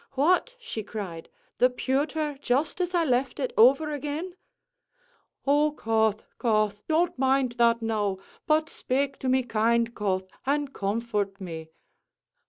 [0.13, 1.29] "What!" she cried,
[1.59, 4.33] "the pewther just as I left it, over again!"
[5.45, 6.25] "O Cauth!
[6.39, 6.83] Cauth!
[6.87, 8.17] don't mind that now
[8.47, 11.69] but spake to me kind, Cauth, an' comfort me."